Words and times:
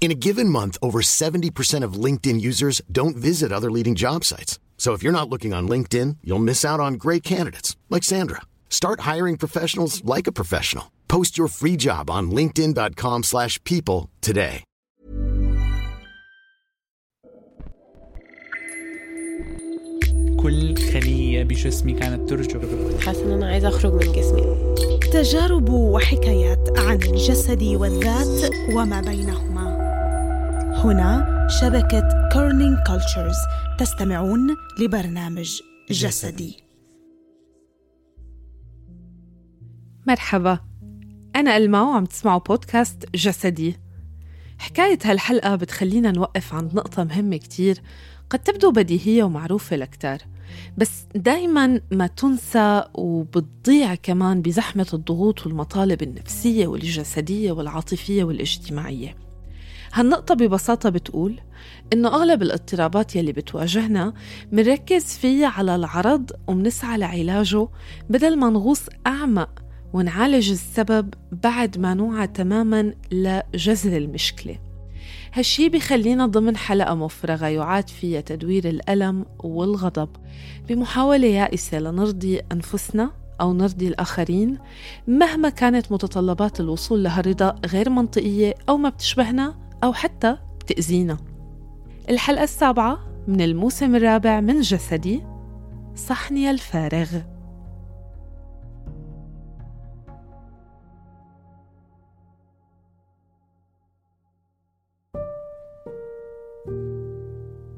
In 0.00 0.12
a 0.12 0.20
given 0.26 0.48
month, 0.48 0.78
over 0.80 1.00
70% 1.00 1.82
of 1.82 1.94
LinkedIn 2.04 2.40
users 2.40 2.80
don't 2.92 3.16
visit 3.16 3.50
other 3.50 3.72
leading 3.72 3.96
job 3.96 4.22
sites. 4.22 4.60
So 4.78 4.92
if 4.92 5.02
you're 5.02 5.18
not 5.18 5.28
looking 5.28 5.52
on 5.52 5.68
LinkedIn, 5.68 6.18
you'll 6.22 6.48
miss 6.50 6.64
out 6.64 6.78
on 6.78 6.94
great 6.94 7.24
candidates 7.24 7.76
like 7.90 8.04
Sandra. 8.04 8.42
Start 8.70 9.00
hiring 9.00 9.36
professionals 9.36 10.04
like 10.04 10.28
a 10.28 10.32
professional. 10.40 10.92
Post 11.08 11.36
your 11.36 11.48
free 11.48 11.76
job 11.76 12.08
on 12.08 12.30
linkedin.com/people 12.30 13.22
slash 13.24 13.58
people 13.64 14.10
today. 14.20 14.62
كل 20.46 20.76
خلية 20.92 21.42
بجسمي 21.42 21.92
كانت 21.92 22.30
ترجف 22.30 22.60
حاسة 23.06 23.24
إن 23.24 23.30
أنا 23.30 23.46
عايزة 23.46 23.68
أخرج 23.68 23.92
من 23.92 24.12
جسمي 24.12 24.56
تجارب 25.12 25.68
وحكايات 25.68 26.78
عن 26.78 27.02
الجسد 27.02 27.62
والذات 27.62 28.50
وما 28.72 29.00
بينهما 29.00 29.49
هنا 30.83 31.47
شبكة 31.61 32.29
Kerning 32.33 32.77
Cultures 32.87 33.35
تستمعون 33.79 34.55
لبرنامج 34.79 35.59
جسدي. 35.91 36.63
مرحبا. 40.07 40.59
أنا 41.35 41.57
ألما 41.57 41.81
وعم 41.81 42.05
تسمعوا 42.05 42.39
بودكاست 42.39 43.05
جسدي. 43.15 43.77
حكاية 44.59 44.99
هالحلقة 45.03 45.55
بتخلينا 45.55 46.11
نوقف 46.11 46.53
عند 46.53 46.75
نقطة 46.75 47.03
مهمة 47.03 47.37
كتير 47.37 47.81
قد 48.29 48.39
تبدو 48.39 48.71
بديهية 48.71 49.23
ومعروفة 49.23 49.75
لكتار 49.75 50.19
بس 50.77 51.03
دايما 51.15 51.81
ما 51.91 52.07
تنسى 52.07 52.83
وبتضيع 52.93 53.95
كمان 53.95 54.41
بزحمة 54.41 54.87
الضغوط 54.93 55.45
والمطالب 55.45 56.01
النفسية 56.01 56.67
والجسدية 56.67 57.51
والعاطفية 57.51 58.23
والاجتماعية. 58.23 59.30
هالنقطة 59.93 60.35
ببساطة 60.35 60.89
بتقول 60.89 61.39
إنه 61.93 62.07
أغلب 62.07 62.41
الاضطرابات 62.41 63.15
يلي 63.15 63.31
بتواجهنا 63.31 64.13
منركز 64.51 65.05
فيها 65.05 65.47
على 65.47 65.75
العرض 65.75 66.31
ومنسعى 66.47 66.97
لعلاجه 66.97 67.67
بدل 68.09 68.37
ما 68.37 68.49
نغوص 68.49 68.81
أعمق 69.07 69.49
ونعالج 69.93 70.51
السبب 70.51 71.13
بعد 71.31 71.77
ما 71.77 71.93
نوعى 71.93 72.27
تماما 72.27 72.93
لجذر 73.11 73.97
المشكلة. 73.97 74.59
هالشي 75.33 75.69
بخلينا 75.69 76.25
ضمن 76.25 76.57
حلقة 76.57 76.95
مفرغة 76.95 77.45
يعاد 77.45 77.89
فيها 77.89 78.21
تدوير 78.21 78.69
الألم 78.69 79.25
والغضب 79.39 80.09
بمحاولة 80.69 81.27
يائسة 81.27 81.79
لنرضي 81.79 82.39
أنفسنا 82.51 83.11
أو 83.41 83.53
نرضي 83.53 83.87
الآخرين 83.87 84.57
مهما 85.07 85.49
كانت 85.49 85.91
متطلبات 85.91 86.59
الوصول 86.59 87.03
لهالرضا 87.03 87.55
غير 87.65 87.89
منطقية 87.89 88.53
أو 88.69 88.77
ما 88.77 88.89
بتشبهنا 88.89 89.70
أو 89.83 89.93
حتى 89.93 90.37
بتأذينا. 90.59 91.17
الحلقة 92.09 92.43
السابعة 92.43 92.99
من 93.27 93.41
الموسم 93.41 93.95
الرابع 93.95 94.39
من 94.39 94.61
جسدي 94.61 95.23
صحني 95.95 96.51
الفارغ. 96.51 97.07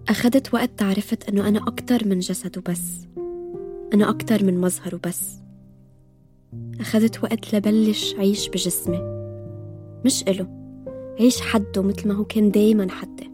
أخدت 0.09 0.53
وقت 0.53 0.69
تعرفت 0.77 1.29
إنه 1.29 1.47
أنا 1.47 1.67
أكتر 1.67 2.07
من 2.07 2.19
جسد 2.19 2.57
وبس 2.57 3.07
أنا 3.93 4.09
أكتر 4.09 4.43
من 4.43 4.61
مظهر 4.61 4.95
وبس 4.95 5.39
أخدت 6.79 7.23
وقت 7.23 7.55
لبلش 7.55 8.15
عيش 8.15 8.49
بجسمي 8.49 8.99
مش 10.05 10.23
إله. 10.27 10.62
عيش 11.19 11.41
حده 11.41 11.81
مثل 11.81 12.07
ما 12.07 12.13
هو 12.13 12.23
كان 12.25 12.51
دايما 12.51 12.91
حدي 12.91 13.33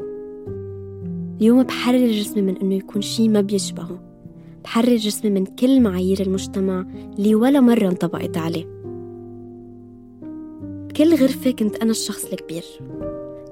اليوم 1.41 1.63
بحرر 1.63 2.11
جسمي 2.11 2.41
من 2.41 2.57
إنه 2.57 2.75
يكون 2.75 3.01
شي 3.01 3.29
ما 3.29 3.41
بيشبهه. 3.41 3.99
بحرر 4.63 4.95
جسمي 4.95 5.31
من 5.31 5.45
كل 5.45 5.81
معايير 5.81 6.21
المجتمع 6.21 6.85
اللي 7.19 7.35
ولا 7.35 7.59
مرة 7.59 7.87
انطبقت 7.87 8.37
عليه. 8.37 8.65
بكل 10.87 11.15
غرفة 11.15 11.51
كنت 11.51 11.75
أنا 11.75 11.91
الشخص 11.91 12.25
الكبير. 12.25 12.63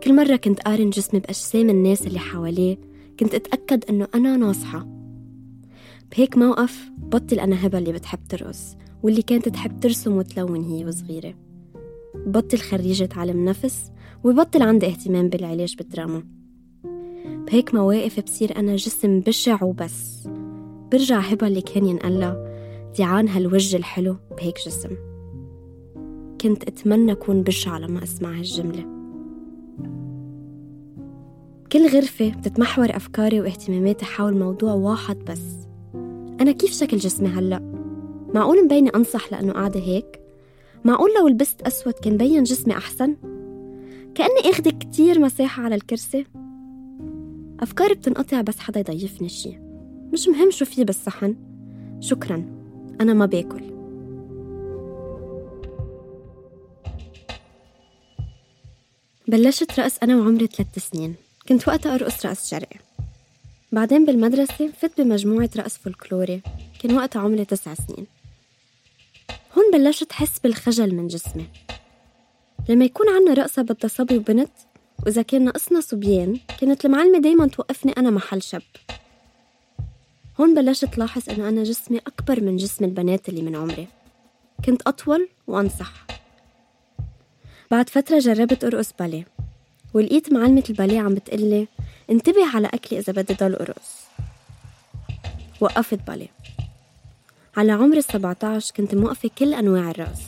كل 0.04 0.16
مرة 0.16 0.36
كنت 0.36 0.60
قارن 0.60 0.90
جسمي 0.90 1.20
بأجسام 1.20 1.70
الناس 1.70 2.08
اللي 2.08 2.20
حواليه 2.20 2.78
كنت 3.20 3.34
أتأكد 3.34 3.84
إنه 3.90 4.08
أنا 4.16 4.38
ناصحة. 4.38 4.88
بهيك 6.12 6.38
موقف 6.38 6.92
بطل 6.98 7.40
أنا 7.40 7.66
هبة 7.66 7.78
اللي 7.78 7.92
بتحب 7.92 8.20
ترقص 8.30 8.76
واللي 9.04 9.22
كانت 9.22 9.50
تحب 9.50 9.80
ترسم 9.80 10.18
وتلون 10.18 10.64
هي 10.64 10.86
وصغيرة. 10.86 11.34
بطل 12.16 12.58
خريجة 12.58 13.10
علم 13.16 13.46
نفس 13.46 13.92
وبطل 14.28 14.62
عندي 14.62 14.86
اهتمام 14.86 15.30
بالعلاج 15.30 15.76
بالدراما 15.76 16.24
بهيك 17.48 17.74
مواقف 17.74 18.20
بصير 18.20 18.60
أنا 18.60 18.76
جسم 18.76 19.20
بشع 19.20 19.64
وبس 19.64 20.28
برجع 20.92 21.20
هبة 21.20 21.48
اللي 21.48 21.62
كان 21.62 21.86
ينقلها 21.86 22.38
ديعان 22.98 23.28
هالوجه 23.28 23.78
الحلو 23.78 24.16
بهيك 24.38 24.56
جسم 24.66 24.90
كنت 26.42 26.64
أتمنى 26.64 27.12
أكون 27.12 27.44
بشعة 27.44 27.80
لما 27.80 28.04
أسمع 28.04 28.32
هالجملة 28.32 28.86
كل 31.72 31.88
غرفة 31.88 32.30
بتتمحور 32.30 32.96
أفكاري 32.96 33.42
واهتماماتي 33.42 34.06
حول 34.06 34.38
موضوع 34.38 34.74
واحد 34.74 35.18
بس 35.18 35.44
أنا 36.42 36.52
كيف 36.52 36.72
شكل 36.72 36.98
جسمي 36.98 37.28
هلأ؟ 37.30 37.60
معقول 38.34 38.66
مبيني 38.66 38.90
أنصح 38.90 39.32
لأنه 39.32 39.54
قاعدة 39.54 39.80
هيك؟ 39.80 40.22
معقول 40.86 41.10
لو 41.20 41.28
لبست 41.28 41.62
أسود 41.62 41.94
كان 41.94 42.18
بين 42.18 42.44
جسمي 42.44 42.74
أحسن؟ 42.78 43.16
كأني 44.16 44.50
أخذ 44.50 44.70
كتير 44.70 45.20
مساحة 45.20 45.64
على 45.64 45.76
الكرسي. 45.76 46.26
أفكاري 47.60 47.94
بتنقطع 47.94 48.42
بس 48.42 48.60
حدا 48.60 48.80
يضيفني 48.80 49.30
شي. 49.30 49.58
مش 50.14 50.28
مهم 50.28 50.52
شو 50.52 50.66
في 50.66 50.84
بالصحن. 50.84 51.36
شكرا. 52.00 52.36
أنا 53.02 53.14
ما 53.14 53.26
باكل. 53.26 53.78
بلشت 59.28 59.80
رقص 59.80 59.98
أنا 60.04 60.16
وعمري 60.16 60.48
ثلاث 60.48 60.90
سنين. 60.92 61.16
كنت 61.50 61.68
وقتها 61.68 61.96
أرقص 61.96 62.26
رقص 62.26 62.50
شرقي. 62.50 62.80
بعدين 63.72 64.06
بالمدرسة 64.06 64.72
فت 64.72 65.02
بمجموعة 65.02 65.50
رقص 65.58 65.78
فولكلوري. 65.78 66.42
كان 66.82 66.96
وقتها 66.96 67.20
عمري 67.20 67.46
تسع 67.46 67.74
سنين. 67.74 68.08
هون 69.58 69.72
بلشت 69.74 70.12
حس 70.12 70.40
بالخجل 70.40 70.96
من 70.96 71.08
جسمي. 71.08 71.46
لما 72.70 72.86
يكون 72.86 73.06
عنا 73.10 73.34
رقصة 73.34 73.62
بدها 73.62 73.88
صبي 73.88 74.18
وبنت 74.18 74.52
وإذا 75.06 75.22
كان 75.22 75.44
ناقصنا 75.46 75.82
صبيان 75.82 76.40
كانت 76.62 76.86
المعلمة 76.86 77.20
دايما 77.20 77.48
توقفني 77.48 77.92
أنا 77.98 78.10
محل 78.10 78.42
شب 78.42 78.62
هون 80.40 80.56
بلشت 80.56 80.98
لاحظ 80.98 81.30
إنه 81.30 81.50
أنا 81.50 81.64
جسمي 81.64 81.98
أكبر 81.98 82.42
من 82.42 82.58
جسم 82.58 82.86
البنات 82.86 83.30
اللي 83.30 83.42
من 83.42 83.56
عمري. 83.56 83.88
كنت 84.66 84.82
أطول 84.88 85.30
وأنصح. 85.48 86.06
بعد 87.72 87.90
فترة 87.90 88.20
جربت 88.20 88.64
أرقص 88.64 88.94
باليه 89.00 89.28
ولقيت 89.94 90.34
معلمة 90.34 90.64
الباليه 90.70 91.00
عم 91.00 91.14
بتقلي 91.14 91.68
انتبه 92.10 92.56
على 92.56 92.68
أكلي 92.68 93.00
إذا 93.00 93.14
بدي 93.14 93.34
ضل 93.34 93.56
أرقص. 93.56 94.06
وقفت 95.62 96.00
باليه. 96.08 96.28
على 97.58 97.72
عمر 97.72 97.98
السبعة 97.98 98.38
عشر 98.44 98.74
كنت 98.76 98.96
موقفة 98.96 99.30
كل 99.38 99.54
أنواع 99.54 99.92
الرقص. 99.92 100.22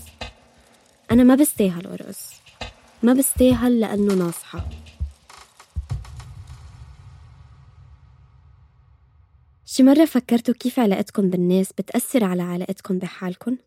أنا 1.11 1.23
ما 1.23 1.35
بستاهل 1.35 1.87
أرقص. 1.87 2.28
ما 3.03 3.13
بستاهل 3.13 3.79
لأنه 3.79 4.13
ناصحة. 4.13 4.69
شي 9.65 9.83
مرة 9.83 10.05
فكرتوا 10.05 10.53
كيف 10.53 10.79
علاقتكم 10.79 11.29
بالناس 11.29 11.73
بتأثر 11.73 12.23
على 12.23 12.41
علاقتكم 12.41 12.97
بحالكم؟ 12.97 13.57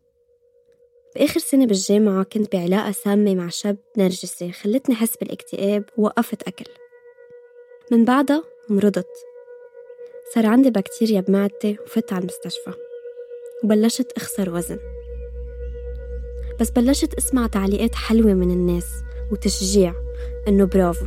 بآخر 1.15 1.39
سنة 1.39 1.65
بالجامعة 1.65 2.23
كنت 2.23 2.55
بعلاقة 2.55 2.91
سامة 2.91 3.35
مع 3.35 3.49
شاب 3.49 3.77
نرجسي 3.97 4.51
خلتني 4.51 4.95
أحس 4.95 5.17
بالاكتئاب 5.17 5.85
ووقفت 5.97 6.43
أكل. 6.43 6.65
من 7.91 8.05
بعدها 8.05 8.43
مرضت. 8.69 9.09
صار 10.35 10.45
عندي 10.45 10.69
بكتيريا 10.69 11.21
بمعدتي 11.21 11.77
وفت 11.85 12.13
على 12.13 12.21
المستشفى. 12.21 12.73
وبلشت 13.63 14.11
أخسر 14.11 14.53
وزن. 14.53 14.79
بس 16.59 16.69
بلشت 16.69 17.13
أسمع 17.13 17.47
تعليقات 17.47 17.95
حلوة 17.95 18.33
من 18.33 18.51
الناس 18.51 18.85
وتشجيع 19.33 19.93
إنه 20.47 20.65
برافو. 20.65 21.05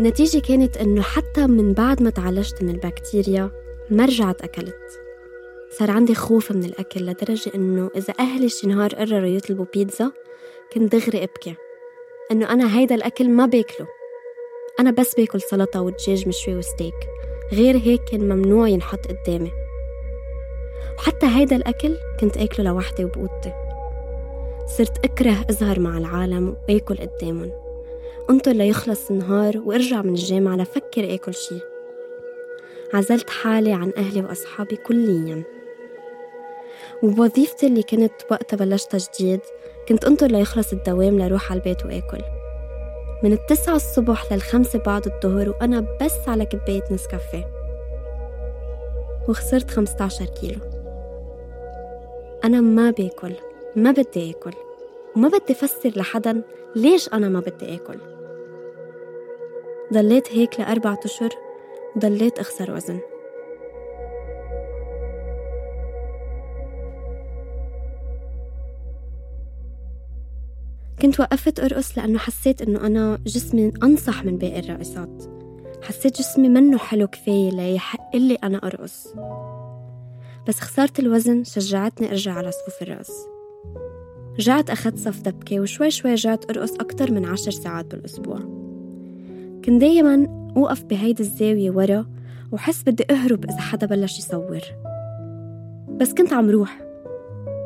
النتيجة 0.00 0.38
كانت 0.38 0.76
إنه 0.76 1.02
حتى 1.02 1.46
من 1.46 1.72
بعد 1.72 2.02
ما 2.02 2.10
تعالجت 2.10 2.62
من 2.62 2.68
البكتيريا 2.68 3.50
ما 3.90 4.04
رجعت 4.04 4.42
أكلت. 4.42 5.00
صار 5.70 5.90
عندي 5.90 6.14
خوف 6.14 6.52
من 6.52 6.64
الأكل 6.64 7.06
لدرجة 7.06 7.50
إنه 7.54 7.90
إذا 7.96 8.14
أهلي 8.20 8.48
شي 8.48 8.66
نهار 8.66 8.94
قرروا 8.94 9.26
يطلبوا 9.26 9.66
بيتزا 9.74 10.12
كنت 10.72 10.96
دغري 10.96 11.22
أبكي. 11.22 11.54
إنه 12.32 12.52
أنا 12.52 12.78
هيدا 12.78 12.94
الأكل 12.94 13.30
ما 13.30 13.46
باكله 13.46 13.86
أنا 14.80 14.90
بس 14.90 15.14
باكل 15.14 15.40
سلطة 15.40 15.80
ودجاج 15.82 16.28
مشوي 16.28 16.56
وستيك. 16.56 17.08
غير 17.52 17.76
هيك 17.76 18.04
كان 18.04 18.28
ممنوع 18.28 18.68
ينحط 18.68 19.00
قدامي. 19.06 19.52
وحتى 20.98 21.26
هيدا 21.26 21.56
الأكل 21.56 21.96
كنت 22.20 22.36
أكله 22.36 22.64
لوحدي 22.64 23.04
وبأوضتي. 23.04 23.67
صرت 24.68 25.04
أكره 25.04 25.36
أظهر 25.50 25.80
مع 25.80 25.98
العالم 25.98 26.56
وآكل 26.68 26.96
قدامهم. 26.96 27.52
انطر 28.30 28.52
ليخلص 28.52 29.10
النهار 29.10 29.58
وارجع 29.58 30.02
من 30.02 30.14
الجامعة 30.14 30.56
لفكر 30.56 31.14
آكل 31.14 31.34
شي. 31.34 31.60
عزلت 32.94 33.30
حالي 33.30 33.72
عن 33.72 33.92
أهلي 33.96 34.20
وأصحابي 34.20 34.76
كلياً. 34.76 35.42
وبوظيفتي 37.02 37.66
اللي 37.66 37.82
كنت 37.82 38.12
وقتها 38.30 38.56
بلشتها 38.56 38.98
جديد 38.98 39.40
كنت 39.88 40.04
انطر 40.04 40.26
ليخلص 40.26 40.72
الدوام 40.72 41.18
لروح 41.18 41.50
على 41.52 41.58
البيت 41.58 41.84
وآكل. 41.84 42.22
من 43.22 43.32
التسعة 43.32 43.76
الصبح 43.76 44.32
للخمسة 44.32 44.78
بعد 44.78 45.06
الظهر 45.06 45.48
وأنا 45.48 45.98
بس 46.02 46.28
على 46.28 46.46
كباية 46.46 46.84
نسكافيه. 46.90 47.50
وخسرت 49.28 49.70
15 49.70 50.24
كيلو. 50.24 50.60
أنا 52.44 52.60
ما 52.60 52.90
بآكل. 52.90 53.32
ما 53.78 53.90
بدي 53.90 54.30
آكل 54.30 54.52
وما 55.16 55.28
بدي 55.28 55.54
فسر 55.54 55.92
لحدا 55.96 56.42
ليش 56.76 57.08
أنا 57.08 57.28
ما 57.28 57.40
بدي 57.40 57.74
آكل. 57.74 57.98
ضليت 59.92 60.32
هيك 60.32 60.60
لأربعة 60.60 61.00
أشهر 61.04 61.30
وضليت 61.96 62.38
أخسر 62.38 62.74
وزن. 62.74 63.00
كنت 71.02 71.20
وقفت 71.20 71.60
أرقص 71.60 71.98
لأنه 71.98 72.18
حسيت 72.18 72.62
إنه 72.62 72.86
أنا 72.86 73.18
جسمي 73.26 73.72
أنصح 73.82 74.24
من 74.24 74.38
باقي 74.38 74.60
الراقصات 74.60 75.24
حسيت 75.82 76.18
جسمي 76.18 76.48
منه 76.48 76.78
حلو 76.78 77.06
كفاية 77.06 77.50
ليحق 77.50 78.16
لي 78.16 78.34
أنا 78.34 78.58
أرقص. 78.58 79.14
بس 80.48 80.60
خسارة 80.60 80.92
الوزن 80.98 81.44
شجعتني 81.44 82.10
أرجع 82.10 82.32
على 82.32 82.50
صفوف 82.52 82.82
الرقص. 82.82 83.37
رجعت 84.38 84.70
أخذت 84.70 84.98
صف 84.98 85.20
دبكة 85.20 85.60
وشوي 85.60 85.90
شوي 85.90 86.12
رجعت 86.12 86.50
أرقص 86.50 86.74
أكتر 86.74 87.12
من 87.12 87.24
عشر 87.24 87.50
ساعات 87.50 87.94
بالأسبوع. 87.94 88.38
كنت 89.64 89.80
دايما 89.80 90.26
أوقف 90.56 90.84
بهيدي 90.84 91.22
الزاوية 91.22 91.70
ورا 91.70 92.06
وحس 92.52 92.82
بدي 92.82 93.04
أهرب 93.10 93.44
إذا 93.44 93.60
حدا 93.60 93.86
بلش 93.86 94.18
يصور. 94.18 94.60
بس 96.00 96.14
كنت 96.14 96.32
عم 96.32 96.50
روح. 96.50 96.80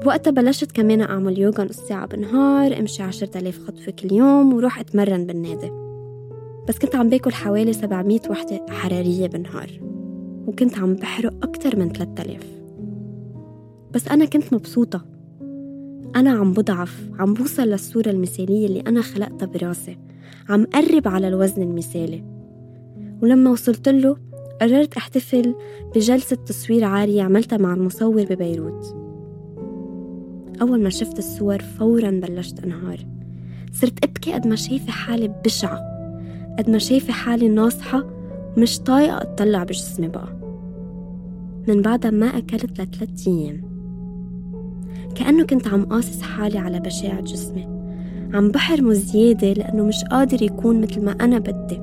بوقتها 0.05 0.31
بلشت 0.31 0.73
كمان 0.73 1.01
أعمل 1.01 1.39
يوغا 1.39 1.65
نص 1.65 1.81
ساعة 1.81 2.07
بالنهار 2.07 2.79
أمشي 2.79 3.03
عشرة 3.03 3.39
آلاف 3.39 3.59
خطوة 3.59 3.95
كل 4.03 4.13
يوم 4.13 4.55
وروح 4.55 4.81
أتمرن 4.81 5.27
بالنادي. 5.27 5.71
بس 6.69 6.79
كنت 6.79 6.95
عم 6.97 7.09
باكل 7.09 7.33
حوالي 7.33 7.73
700 7.73 8.21
وحدة 8.31 8.67
حرارية 8.71 9.27
بالنهار. 9.27 9.71
وكنت 10.47 10.79
عم 10.79 10.95
بحرق 10.95 11.35
أكتر 11.43 11.79
من 11.79 11.93
3000 11.93 12.47
بس 13.95 14.09
أنا 14.09 14.25
كنت 14.25 14.53
مبسوطة. 14.55 15.12
أنا 16.17 16.31
عم 16.31 16.53
بضعف 16.53 17.11
عم 17.19 17.35
بوصل 17.35 17.63
للصورة 17.63 18.09
المثالية 18.09 18.67
اللي 18.67 18.81
أنا 18.81 19.03
خلقتها 19.03 19.47
براسي. 19.47 19.99
عم 20.49 20.65
قرب 20.65 21.09
على 21.09 21.29
الوزن 21.29 21.63
المثالي. 21.63 22.25
ولما 23.23 23.51
وصلت 23.51 23.89
له 23.89 24.17
قررت 24.61 24.97
أحتفل 24.97 25.55
بجلسة 25.95 26.37
تصوير 26.37 26.85
عارية 26.85 27.23
عملتها 27.23 27.57
مع 27.57 27.75
المصور 27.75 28.25
ببيروت. 28.25 28.97
أول 30.63 30.83
ما 30.83 30.91
شفت 30.91 31.19
الصور 31.19 31.59
فورا 31.59 32.11
بلشت 32.11 32.65
أنهار. 32.65 33.07
صرت 33.73 34.05
أبكي 34.05 34.33
قد 34.33 34.47
ما 34.47 34.57
شايفة 34.57 34.93
حالي 34.93 35.29
بشعة 35.45 35.81
قد 36.59 36.71
ما 36.71 36.79
شايفة 36.79 37.13
حالي 37.13 37.49
ناصحة 37.49 38.05
ومش 38.57 38.81
طايقة 38.81 39.23
أطلع 39.23 39.65
بجسمي 39.65 40.09
بقى. 40.09 40.29
من 41.69 41.83
بعدها 41.83 42.11
ما 42.11 42.27
أكلت 42.27 42.81
لثلاث 42.81 43.29
أيام. 43.29 43.72
كأنه 45.15 45.45
كنت 45.45 45.69
عم 45.69 45.85
قاصص 45.85 46.23
حالي 46.23 46.59
على 46.59 46.81
بشاعة 46.81 47.21
جسمي. 47.21 47.69
عم 48.35 48.49
بحرمه 48.49 48.93
زيادة 48.93 49.53
لأنه 49.53 49.85
مش 49.85 50.05
قادر 50.05 50.43
يكون 50.43 50.81
مثل 50.81 51.05
ما 51.05 51.13
أنا 51.13 51.39
بدي. 51.39 51.81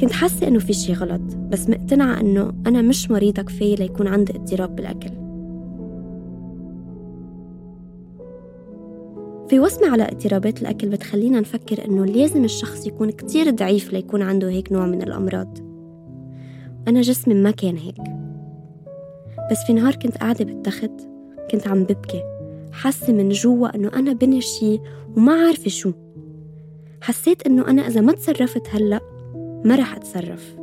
كنت 0.00 0.12
حاسة 0.12 0.48
إنه 0.48 0.58
في 0.58 0.72
شي 0.72 0.92
غلط 0.92 1.20
بس 1.50 1.70
مقتنعة 1.70 2.20
إنه 2.20 2.52
أنا 2.66 2.82
مش 2.82 3.10
مريضة 3.10 3.42
كفاية 3.42 3.76
ليكون 3.76 4.06
عندي 4.06 4.32
اضطراب 4.36 4.76
بالأكل. 4.76 5.10
في 9.48 9.60
وصمة 9.60 9.88
على 9.88 10.02
اضطرابات 10.02 10.62
الأكل 10.62 10.88
بتخلينا 10.88 11.40
نفكر 11.40 11.84
إنه 11.84 12.06
لازم 12.06 12.44
الشخص 12.44 12.86
يكون 12.86 13.10
كتير 13.10 13.50
ضعيف 13.50 13.92
ليكون 13.92 14.22
عنده 14.22 14.50
هيك 14.50 14.72
نوع 14.72 14.86
من 14.86 15.02
الأمراض. 15.02 15.58
أنا 16.88 17.00
جسمي 17.00 17.34
ما 17.34 17.50
كان 17.50 17.76
هيك. 17.76 18.21
بس 19.52 19.64
في 19.66 19.72
نهار 19.72 19.94
كنت 19.94 20.16
قاعدة 20.16 20.44
بالتخت 20.44 20.90
كنت 21.50 21.68
عم 21.68 21.84
ببكي. 21.84 22.22
حاسة 22.72 23.12
من 23.12 23.28
جوا 23.28 23.74
إنه 23.74 23.90
أنا 23.94 24.12
بني 24.12 24.40
شي 24.40 24.80
وما 25.16 25.32
عارفة 25.32 25.70
شو. 25.70 25.92
حسيت 27.00 27.46
إنه 27.46 27.68
أنا 27.68 27.86
إذا 27.86 28.00
ما 28.00 28.12
تصرفت 28.12 28.62
هلأ 28.70 29.00
ما 29.64 29.76
رح 29.76 29.96
أتصرف. 29.96 30.56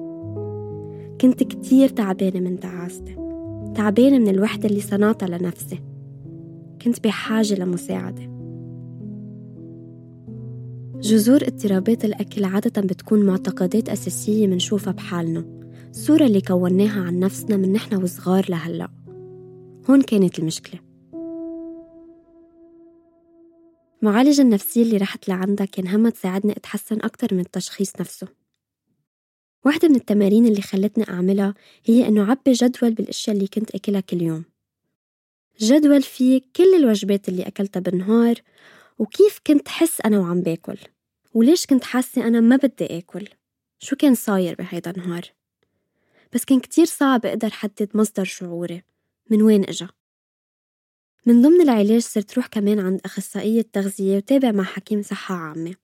كنت 1.22 1.44
كتير 1.44 1.90
تعبانة 1.90 2.40
من 2.40 2.60
تعاستي 2.60 3.16
تعبانة 3.76 4.18
من 4.18 4.28
الوحدة 4.28 4.70
اللي 4.70 4.82
صنعتها 4.82 5.28
لنفسي. 5.28 5.80
كنت 6.82 7.04
بحاجة 7.04 7.56
لمساعدة. 7.56 8.30
جذور 11.02 11.42
اضطرابات 11.48 12.06
الأكل 12.06 12.44
عادة 12.44 12.82
بتكون 12.82 13.26
معتقدات 13.26 13.90
أساسية 13.90 14.48
منشوفها 14.48 14.94
بحالنا. 14.94 15.59
الصورة 15.90 16.26
اللي 16.26 16.42
كوناها 16.42 17.02
عن 17.02 17.20
نفسنا 17.20 17.58
من 17.58 17.74
نحن 17.74 17.96
وصغار 17.96 18.46
لهلأ. 18.50 18.90
هون 19.90 20.02
كانت 20.02 20.40
المشكلة. 20.40 20.80
معالجة 24.02 24.42
النفسية 24.42 24.82
اللي 24.84 24.98
رحت 24.98 25.28
لعندها 25.30 25.66
كان 25.66 25.88
همها 25.88 26.12
تساعدني 26.12 26.52
أتحسن 26.52 27.02
أكتر 27.02 27.34
من 27.34 27.40
التشخيص 27.40 27.92
نفسه. 28.00 28.28
واحدة 29.66 29.88
من 29.88 29.96
التمارين 29.96 30.46
اللي 30.46 30.62
خلتني 30.62 31.10
أعملها 31.10 31.54
هي 31.86 32.08
إنه 32.08 32.32
عبي 32.32 32.52
جدول 32.52 32.94
بالأشياء 32.94 33.36
اللي 33.36 33.48
كنت 33.48 33.76
أكلها 33.76 34.02
كل 34.02 34.22
يوم. 34.22 34.44
جدول 35.60 36.02
فيه 36.02 36.42
كل 36.56 36.76
الوجبات 36.76 37.30
اللي 37.30 37.44
أكلتها 37.44 37.80
بالنهار 37.80 38.36
وكيف 39.00 39.40
كنت 39.48 39.68
حس 39.68 40.02
أنا 40.02 40.20
وعم 40.20 40.42
باكل. 40.42 40.78
وليش 41.34 41.66
كنت 41.66 41.84
حاسة 41.84 42.28
أنا 42.28 42.40
ما 42.40 42.56
بدي 42.56 42.98
آكل؟ 42.98 43.28
شو 43.80 43.96
كان 43.96 44.16
صاير 44.16 44.56
بهيدا 44.56 44.92
النهار؟ 44.92 45.39
بس 46.34 46.46
كان 46.46 46.60
كتير 46.60 46.86
صعب 46.86 47.26
أقدر 47.26 47.50
حدد 47.50 47.90
مصدر 47.94 48.24
شعوري. 48.24 48.84
من 49.30 49.42
وين 49.42 49.64
إجا؟ 49.64 49.90
من 51.26 51.42
ضمن 51.42 51.62
العلاج 51.62 52.02
صرت 52.02 52.34
روح 52.34 52.48
كمان 52.48 52.80
عند 52.80 53.02
أخصائية 53.06 53.62
تغذية 53.62 54.18
وتابع 54.18 54.52
مع 54.52 54.64
حكيم 54.64 55.02
صحة 55.02 55.36
عامة. 55.36 55.76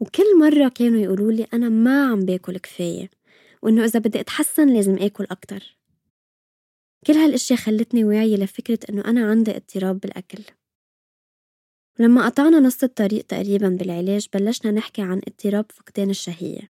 وكل 0.00 0.38
مرة 0.38 0.68
كانوا 0.68 1.00
يقولوا 1.00 1.32
لي 1.32 1.46
أنا 1.54 1.68
ما 1.68 2.10
عم 2.10 2.20
باكل 2.20 2.58
كفاية 2.58 3.10
وإنه 3.62 3.84
إذا 3.84 4.00
بدي 4.00 4.20
أتحسن 4.20 4.68
لازم 4.74 4.98
آكل 4.98 5.26
أكتر. 5.30 5.78
كل 7.06 7.12
هالأشياء 7.12 7.58
خلتني 7.58 8.04
واعية 8.04 8.36
لفكرة 8.36 8.78
إنه 8.90 9.04
أنا 9.04 9.30
عندي 9.30 9.56
اضطراب 9.56 10.00
بالأكل. 10.00 10.44
ولما 12.00 12.26
قطعنا 12.26 12.60
نص 12.60 12.82
الطريق 12.82 13.26
تقريبا 13.26 13.68
بالعلاج 13.68 14.26
بلشنا 14.34 14.72
نحكي 14.72 15.02
عن 15.02 15.20
اضطراب 15.28 15.72
فقدان 15.72 16.10
الشهية. 16.10 16.70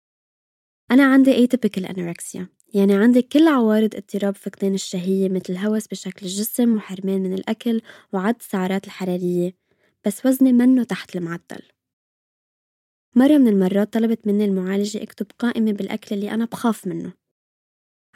أنا 0.90 1.04
عندي 1.12 1.46
atypical 1.46 1.82
anorexia. 1.82 2.55
يعني 2.74 2.94
عندي 2.94 3.22
كل 3.22 3.48
عوارض 3.48 3.94
اضطراب 3.94 4.36
فقدان 4.36 4.74
الشهية 4.74 5.28
مثل 5.28 5.56
هوس 5.56 5.86
بشكل 5.86 6.26
الجسم 6.26 6.76
وحرمان 6.76 7.22
من 7.22 7.32
الأكل 7.32 7.80
وعد 8.12 8.36
السعرات 8.40 8.84
الحرارية 8.84 9.54
بس 10.06 10.26
وزني 10.26 10.52
منه 10.52 10.84
تحت 10.84 11.16
المعدل 11.16 11.62
مرة 13.16 13.38
من 13.38 13.48
المرات 13.48 13.92
طلبت 13.92 14.26
مني 14.26 14.44
المعالجة 14.44 15.02
اكتب 15.02 15.26
قائمة 15.38 15.72
بالأكل 15.72 16.14
اللي 16.14 16.30
أنا 16.30 16.44
بخاف 16.44 16.86
منه. 16.86 17.12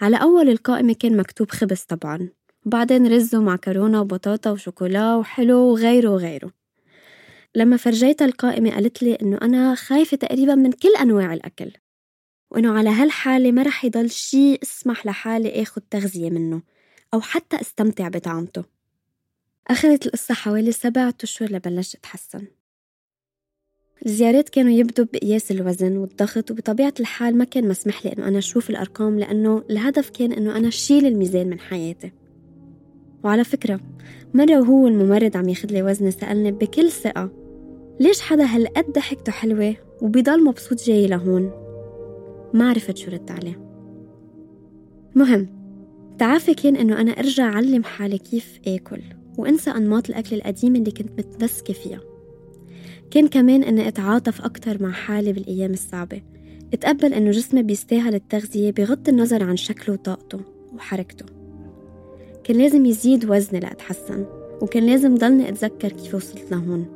على 0.00 0.16
أول 0.22 0.48
القائمة 0.48 0.92
كان 0.92 1.16
مكتوب 1.16 1.50
خبز 1.50 1.80
طبعا 1.82 2.28
وبعدين 2.66 3.06
رز 3.06 3.34
ومعكرونة 3.34 4.00
وبطاطا 4.00 4.50
وشوكولا 4.50 5.14
وحلو 5.14 5.58
وغيره 5.58 6.08
وغيره. 6.10 6.52
لما 7.54 7.76
فرجيتها 7.76 8.24
القائمة 8.24 8.70
قالت 8.70 9.02
لي 9.02 9.14
إنه 9.14 9.38
أنا 9.42 9.74
خايفة 9.74 10.16
تقريبا 10.16 10.54
من 10.54 10.72
كل 10.72 10.96
أنواع 11.00 11.34
الأكل. 11.34 11.72
وإنه 12.50 12.78
على 12.78 12.90
هالحالة 12.90 13.52
ما 13.52 13.62
رح 13.62 13.84
يضل 13.84 14.10
شي 14.10 14.58
اسمح 14.62 15.06
لحالي 15.06 15.62
آخد 15.62 15.82
تغذية 15.90 16.30
منه 16.30 16.62
أو 17.14 17.20
حتى 17.20 17.60
أستمتع 17.60 18.08
بطعمته. 18.08 18.64
أخذت 19.68 20.06
القصة 20.06 20.34
حوالي 20.34 20.72
سبعة 20.72 21.14
أشهر 21.22 21.52
لبلشت 21.52 21.94
أتحسن 21.94 22.46
الزيارات 24.06 24.48
كانوا 24.48 24.72
يبدوا 24.72 25.06
بقياس 25.12 25.50
الوزن 25.50 25.96
والضغط 25.96 26.50
وبطبيعة 26.50 26.94
الحال 27.00 27.38
ما 27.38 27.44
كان 27.44 27.68
مسمح 27.68 28.06
لي 28.06 28.12
إنه 28.12 28.28
أنا 28.28 28.38
أشوف 28.38 28.70
الأرقام 28.70 29.18
لأنه 29.18 29.64
الهدف 29.70 30.10
كان 30.10 30.32
إنه 30.32 30.56
أنا 30.56 30.70
شيل 30.70 31.06
الميزان 31.06 31.50
من 31.50 31.60
حياتي. 31.60 32.12
وعلى 33.24 33.44
فكرة 33.44 33.80
مرة 34.34 34.60
وهو 34.60 34.86
الممرض 34.86 35.36
عم 35.36 35.48
ياخد 35.48 35.72
لي 35.72 35.82
وزني 35.82 36.10
سألني 36.10 36.52
بكل 36.52 36.90
ثقة 36.90 37.30
ليش 38.00 38.20
حدا 38.20 38.44
هالقد 38.44 38.92
ضحكته 38.92 39.32
حلوة 39.32 39.76
وبيضل 40.02 40.44
مبسوط 40.44 40.82
جاي 40.82 41.06
لهون؟ 41.06 41.69
ما 42.54 42.68
عرفت 42.68 42.96
شو 42.96 43.10
رد 43.10 43.30
عليه. 43.30 43.60
مهم 45.14 45.48
تعافي 46.18 46.54
كان 46.54 46.76
إنه 46.76 47.00
أنا 47.00 47.10
أرجع 47.10 47.44
أعلم 47.44 47.84
حالي 47.84 48.18
كيف 48.18 48.60
آكل 48.66 49.00
وأنسى 49.38 49.70
أنماط 49.70 50.08
الأكل 50.08 50.36
القديمة 50.36 50.78
اللي 50.78 50.90
كنت 50.90 51.10
متمسكة 51.18 51.74
فيها. 51.74 52.00
كان 53.10 53.28
كمان 53.28 53.62
إني 53.62 53.88
أتعاطف 53.88 54.40
أكتر 54.44 54.82
مع 54.82 54.90
حالي 54.90 55.32
بالأيام 55.32 55.70
الصعبة. 55.70 56.22
اتقبل 56.72 57.14
إنه 57.14 57.30
جسمي 57.30 57.62
بيستاهل 57.62 58.14
التغذية 58.14 58.70
بغض 58.70 59.08
النظر 59.08 59.44
عن 59.44 59.56
شكله 59.56 59.94
وطاقته 59.94 60.40
وحركته. 60.74 61.26
كان 62.44 62.56
لازم 62.56 62.86
يزيد 62.86 63.30
وزني 63.30 63.60
لأتحسن 63.60 64.26
وكان 64.62 64.86
لازم 64.86 65.14
ضلني 65.14 65.48
أتذكر 65.48 65.88
كيف 65.88 66.14
وصلت 66.14 66.50
لهون. 66.50 66.86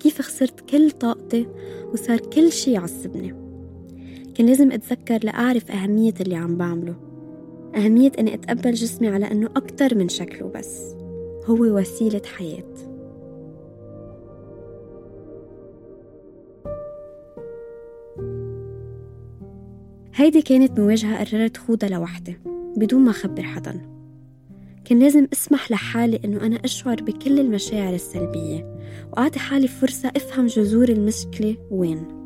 كيف 0.00 0.22
خسرت 0.22 0.60
كل 0.60 0.90
طاقتي 0.90 1.46
وصار 1.92 2.18
كل 2.18 2.52
شي 2.52 2.72
يعصبني. 2.72 3.43
كان 4.34 4.46
لازم 4.46 4.72
أتذكر 4.72 5.18
لأعرف 5.22 5.70
أهمية 5.70 6.14
اللي 6.20 6.36
عم 6.36 6.56
بعمله. 6.56 6.94
أهمية 7.76 8.12
إني 8.18 8.34
أتقبل 8.34 8.72
جسمي 8.72 9.08
على 9.08 9.30
إنه 9.30 9.50
أكتر 9.56 9.94
من 9.94 10.08
شكله 10.08 10.52
بس. 10.54 10.94
هو 11.46 11.78
وسيلة 11.78 12.22
حياة. 12.36 12.74
هيدي 20.14 20.42
كانت 20.42 20.80
مواجهة 20.80 21.24
قررت 21.24 21.56
خوضها 21.56 21.88
لوحدي 21.88 22.38
بدون 22.76 23.00
ما 23.00 23.10
أخبر 23.10 23.42
حدا. 23.42 23.80
كان 24.84 24.98
لازم 24.98 25.26
أسمح 25.32 25.70
لحالي 25.70 26.20
إنه 26.24 26.46
أنا 26.46 26.56
أشعر 26.64 26.96
بكل 27.02 27.40
المشاعر 27.40 27.94
السلبية 27.94 28.76
وأعطي 29.12 29.38
حالي 29.38 29.68
فرصة 29.68 30.12
أفهم 30.16 30.46
جذور 30.46 30.88
المشكلة 30.88 31.56
وين. 31.70 32.23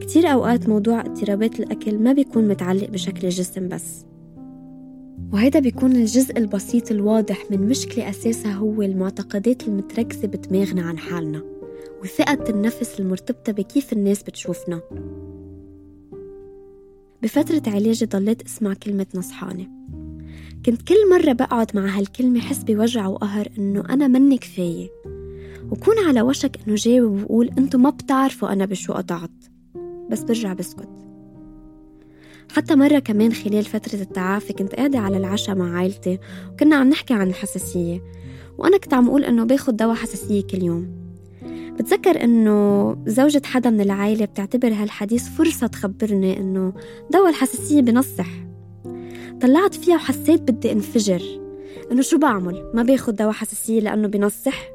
كتير 0.00 0.26
أوقات 0.26 0.68
موضوع 0.68 1.00
اضطرابات 1.00 1.60
الأكل 1.60 1.98
ما 1.98 2.12
بيكون 2.12 2.48
متعلق 2.48 2.88
بشكل 2.90 3.26
الجسم 3.26 3.68
بس. 3.68 4.04
وهيدا 5.32 5.58
بيكون 5.58 5.92
الجزء 5.96 6.38
البسيط 6.38 6.90
الواضح 6.90 7.50
من 7.50 7.68
مشكلة 7.68 8.10
أساسها 8.10 8.52
هو 8.52 8.82
المعتقدات 8.82 9.68
المتركزة 9.68 10.28
بدماغنا 10.28 10.82
عن 10.82 10.98
حالنا 10.98 11.42
وثقة 12.02 12.50
النفس 12.50 13.00
المرتبطة 13.00 13.52
بكيف 13.52 13.92
الناس 13.92 14.22
بتشوفنا. 14.22 14.80
بفترة 17.22 17.62
علاجي 17.66 18.06
ضليت 18.06 18.42
أسمع 18.42 18.74
كلمة 18.74 19.06
نصحانة. 19.14 19.66
كنت 20.66 20.82
كل 20.82 21.10
مرة 21.10 21.32
بقعد 21.32 21.76
مع 21.76 21.98
هالكلمة 21.98 22.40
حس 22.40 22.62
بوجع 22.62 23.06
وقهر 23.06 23.48
إنه 23.58 23.84
أنا 23.90 24.08
مني 24.08 24.38
كفاية. 24.38 24.88
وكون 25.70 25.98
على 25.98 26.22
وشك 26.22 26.56
إنه 26.66 26.74
جاوب 26.74 27.22
وقول 27.22 27.50
أنتو 27.58 27.78
ما 27.78 27.90
بتعرفوا 27.90 28.52
أنا 28.52 28.64
بشو 28.64 28.92
قطعت. 28.92 29.30
بس 30.10 30.22
برجع 30.22 30.52
بسكت 30.52 30.88
حتى 32.52 32.74
مرة 32.74 32.98
كمان 32.98 33.32
خلال 33.32 33.64
فترة 33.64 34.00
التعافي 34.00 34.52
كنت 34.52 34.74
قاعدة 34.74 34.98
على 34.98 35.16
العشاء 35.16 35.56
مع 35.56 35.78
عائلتي 35.78 36.18
وكنا 36.52 36.76
عم 36.76 36.88
نحكي 36.88 37.14
عن 37.14 37.28
الحساسية 37.28 38.02
وأنا 38.58 38.78
كنت 38.78 38.94
عم 38.94 39.08
أقول 39.08 39.24
إنه 39.24 39.44
باخد 39.44 39.76
دواء 39.76 39.94
حساسية 39.94 40.42
كل 40.42 40.62
يوم. 40.62 41.00
بتذكر 41.78 42.24
إنه 42.24 42.96
زوجة 43.06 43.42
حدا 43.44 43.70
من 43.70 43.80
العائلة 43.80 44.24
بتعتبر 44.24 44.68
هالحديث 44.68 45.28
فرصة 45.28 45.66
تخبرني 45.66 46.38
إنه 46.38 46.72
دواء 47.10 47.28
الحساسية 47.28 47.80
بنصح. 47.80 48.28
طلعت 49.40 49.74
فيها 49.74 49.94
وحسيت 49.94 50.40
بدي 50.40 50.72
انفجر. 50.72 51.22
إنه 51.92 52.02
شو 52.02 52.18
بعمل؟ 52.18 52.70
ما 52.74 52.82
باخد 52.82 53.16
دواء 53.16 53.32
حساسية 53.32 53.80
لأنه 53.80 54.08
بنصح؟ 54.08 54.68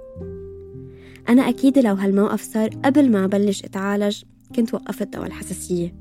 أنا 1.29 1.49
أكيد 1.49 1.79
لو 1.79 1.93
هالموقف 1.95 2.41
صار 2.41 2.69
قبل 2.85 3.11
ما 3.11 3.25
أبلش 3.25 3.65
أتعالج 3.65 4.23
كنت 4.55 4.74
وقفت 4.74 5.07
دواء 5.07 5.27
الحساسية 5.27 5.93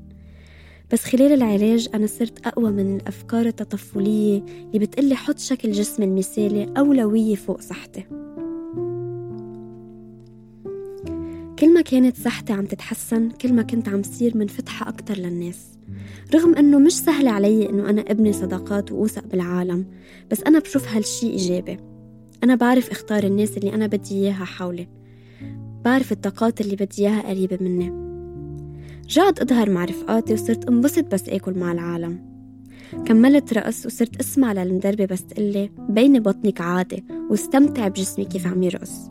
بس 0.91 1.03
خلال 1.03 1.33
العلاج 1.33 1.89
أنا 1.93 2.07
صرت 2.07 2.47
أقوى 2.47 2.71
من 2.71 2.95
الأفكار 2.95 3.45
التطفلية 3.45 4.43
اللي 4.67 4.79
بتقلي 4.79 5.15
حط 5.15 5.39
شكل 5.39 5.71
جسمي 5.71 6.05
المثالي 6.05 6.73
أولوية 6.77 7.35
فوق 7.35 7.61
صحتي. 7.61 8.05
كل 11.59 11.73
ما 11.73 11.81
كانت 11.81 12.17
صحتي 12.17 12.53
عم 12.53 12.65
تتحسن 12.65 13.29
كل 13.29 13.53
ما 13.53 13.61
كنت 13.61 13.89
عم 13.89 14.03
صير 14.03 14.37
منفتحة 14.37 14.89
أكتر 14.89 15.17
للناس. 15.17 15.65
رغم 16.33 16.55
أنه 16.55 16.79
مش 16.79 16.93
سهل 16.93 17.27
علي 17.27 17.69
أنه 17.69 17.89
أنا 17.89 18.01
أبني 18.01 18.33
صداقات 18.33 18.91
وأوثق 18.91 19.27
بالعالم 19.27 19.85
بس 20.31 20.43
أنا 20.43 20.59
بشوف 20.59 20.87
هالشي 20.87 21.29
إيجابي. 21.29 21.77
أنا 22.43 22.55
بعرف 22.55 22.91
إختار 22.91 23.23
الناس 23.23 23.57
اللي 23.57 23.73
أنا 23.73 23.87
بدي 23.87 24.15
إياها 24.15 24.45
حولي. 24.45 24.87
بعرف 25.85 26.11
الطاقات 26.11 26.61
اللي 26.61 26.75
بدي 26.75 27.07
إياها 27.07 27.29
قريبة 27.29 27.57
مني. 27.61 28.14
رجعت 29.05 29.39
أظهر 29.39 29.69
مع 29.69 29.85
رفقاتي 29.85 30.33
وصرت 30.33 30.69
انبسط 30.69 31.13
بس 31.13 31.29
آكل 31.29 31.59
مع 31.59 31.71
العالم. 31.71 32.35
كملت 33.05 33.53
رقص 33.53 33.85
وصرت 33.85 34.19
أسمع 34.19 34.53
للمدربة 34.53 35.05
بس 35.05 35.25
تقلي 35.25 35.71
بيني 35.89 36.19
بطنك 36.19 36.61
عادي 36.61 37.05
واستمتع 37.29 37.87
بجسمي 37.87 38.25
كيف 38.25 38.47
عم 38.47 38.63
يرقص. 38.63 39.09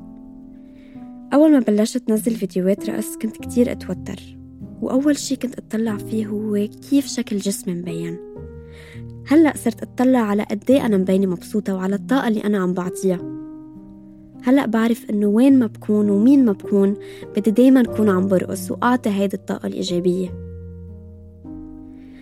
أول 1.34 1.52
ما 1.52 1.58
بلشت 1.58 2.10
نزل 2.10 2.34
فيديوهات 2.34 2.90
رقص 2.90 3.16
كنت 3.16 3.36
كتير 3.36 3.72
أتوتر 3.72 4.36
وأول 4.82 5.18
شي 5.18 5.36
كنت 5.36 5.58
أطلع 5.58 5.96
فيه 5.96 6.26
هو 6.26 6.68
كيف 6.90 7.06
شكل 7.06 7.36
جسمي 7.36 7.74
مبين. 7.74 8.18
هلأ 9.26 9.52
صرت 9.56 9.82
أطلع 9.82 10.18
على 10.18 10.42
قد 10.42 10.70
إيه 10.70 10.86
أنا 10.86 10.96
مبينة 10.96 11.26
مبسوطة 11.26 11.74
وعلى 11.74 11.94
الطاقة 11.94 12.28
اللي 12.28 12.44
أنا 12.44 12.58
عم 12.58 12.74
بعطيها. 12.74 13.43
هلأ 14.44 14.66
بعرف 14.66 15.10
إنه 15.10 15.26
وين 15.26 15.58
ما 15.58 15.66
بكون 15.66 16.10
ومين 16.10 16.44
ما 16.44 16.52
بكون 16.52 16.96
بدي 17.36 17.50
دايما 17.50 17.80
أكون 17.80 18.08
عم 18.08 18.28
برقص 18.28 18.70
وأعطي 18.70 19.10
هيدي 19.10 19.36
الطاقة 19.36 19.66
الإيجابية. 19.66 20.34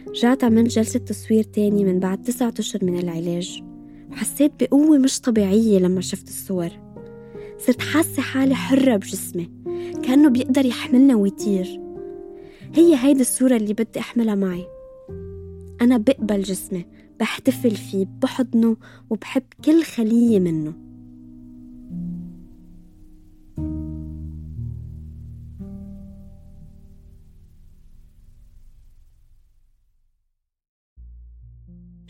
رجعت 0.08 0.44
عملت 0.44 0.70
جلسة 0.70 0.98
تصوير 0.98 1.42
تاني 1.42 1.84
من 1.84 2.00
بعد 2.00 2.22
تسعة 2.22 2.54
أشهر 2.58 2.84
من 2.84 2.98
العلاج. 2.98 3.62
وحسيت 4.10 4.52
بقوة 4.60 4.98
مش 4.98 5.20
طبيعية 5.20 5.78
لما 5.78 6.00
شفت 6.00 6.28
الصور. 6.28 6.68
صرت 7.58 7.80
حاسة 7.80 8.22
حالي 8.22 8.54
حرة 8.54 8.96
بجسمي 8.96 9.50
كأنه 10.02 10.30
بيقدر 10.30 10.66
يحملنا 10.66 11.16
ويطير. 11.16 11.80
هي 12.74 12.96
هيدي 12.96 13.20
الصورة 13.20 13.56
اللي 13.56 13.72
بدي 13.72 13.98
أحملها 13.98 14.34
معي. 14.34 14.66
أنا 15.80 15.96
بقبل 15.96 16.42
جسمي 16.42 16.86
بحتفل 17.20 17.70
فيه 17.70 18.06
بحضنه 18.22 18.76
وبحب 19.10 19.42
كل 19.64 19.82
خلية 19.82 20.40
منه. 20.40 20.91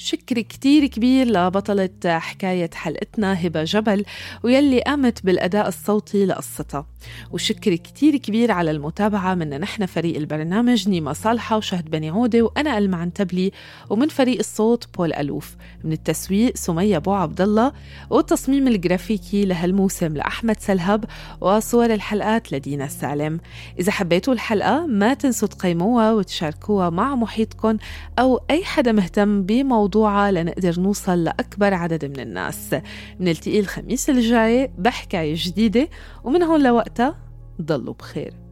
شكر 0.03 0.41
كتير 0.41 0.87
كبير 0.87 1.27
لبطلة 1.27 1.91
حكاية 2.05 2.71
حلقتنا 2.75 3.47
هبة 3.47 3.65
جبل 3.65 4.05
ويلي 4.43 4.81
قامت 4.81 5.25
بالأداء 5.27 5.69
الصوتي 5.69 6.27
لقصتها. 6.27 6.87
وشكر 7.31 7.75
كتير 7.75 8.17
كبير 8.17 8.53
على 8.53 8.71
المتابعة. 8.71 9.35
من 9.35 9.61
نحن 9.61 9.87
فريق 9.87 10.17
البرنامج 10.17 10.89
نيما 10.89 11.13
صالحة 11.13 11.57
وشهد 11.57 11.91
بني 11.91 12.11
عودة 12.11 12.43
وأنا 12.43 12.79
ألمعن 12.79 13.13
تبلي 13.13 13.53
ومن 13.91 14.09
فريق 14.09 14.39
الصوت 14.39 14.87
بول 14.97 15.13
ألوف. 15.13 15.57
من 15.85 15.93
التسويق 15.93 16.57
سمية 16.57 16.99
بو 16.99 17.13
عبد 17.13 17.41
الله 17.41 17.73
والتصميم 18.11 18.69
الجرافيكي 18.69 19.45
لهالموسم 19.45 20.17
لأحمد 20.17 20.61
سلهب 20.61 21.05
وصور 21.41 21.95
الحلقات 21.95 22.53
لدينا 22.53 22.87
سالم 22.87 23.41
إذا 23.81 23.93
حبيتوا 23.93 24.35
الحلقة 24.35 24.87
ما 24.87 25.15
تنسوا 25.15 25.49
تقيموها 25.49 26.13
وتشاركوها 26.13 26.91
مع 26.91 27.15
محيطكم 27.15 27.77
أو 28.19 28.41
أي 28.51 28.65
حدا 28.65 28.93
مهتم 28.93 29.43
بموضوع 29.43 29.92
موضوعها 29.93 30.31
لنقدر 30.31 30.81
نوصل 30.81 31.25
لأكبر 31.25 31.75
عدد 31.75 32.05
من 32.05 32.21
الناس. 32.21 32.77
منلتقي 33.21 33.61
الخميس 33.61 34.11
الجاي 34.11 34.71
بحكاية 34.79 35.35
جديدة 35.37 35.89
ومن 36.25 36.43
هون 36.43 36.63
لوقتها 36.63 37.17
ضلوا 37.63 37.95
بخير. 37.95 38.52